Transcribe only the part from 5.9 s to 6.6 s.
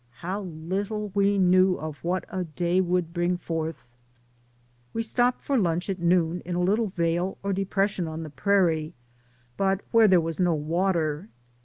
at noon in a